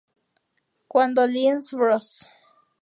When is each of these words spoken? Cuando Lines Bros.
Cuando 0.87 1.27
Lines 1.27 1.73
Bros. 1.73 2.27